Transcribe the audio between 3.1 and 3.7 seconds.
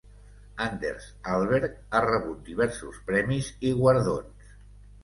premis